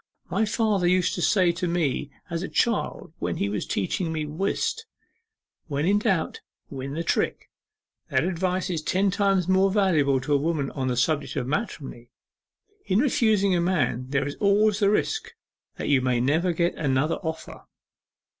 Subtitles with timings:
[0.31, 4.25] My father used to say to me as a child when he was teaching me
[4.25, 4.87] whist,
[5.67, 7.51] "When in doubt win the trick!"
[8.09, 12.09] That advice is ten times as valuable to a woman on the subject of matrimony.
[12.87, 15.35] In refusing a man there is always the risk
[15.75, 17.67] that you may never get another offer.